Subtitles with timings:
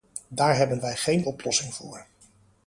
[0.27, 2.05] Daar hebben wij geen oplossing voor.